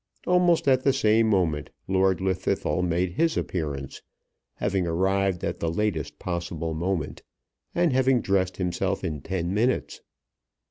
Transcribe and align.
Almost 0.25 0.67
at 0.67 0.81
the 0.81 0.93
same 0.93 1.29
moment 1.29 1.69
Lord 1.87 2.17
Llwddythlw 2.17 2.83
made 2.87 3.11
his 3.11 3.37
appearance, 3.37 4.01
having 4.55 4.87
arrived 4.87 5.43
at 5.43 5.59
the 5.59 5.71
latest 5.71 6.17
possible 6.17 6.73
moment, 6.73 7.21
and 7.75 7.93
having 7.93 8.19
dressed 8.19 8.57
himself 8.57 9.03
in 9.03 9.21
ten 9.21 9.53
minutes. 9.53 10.01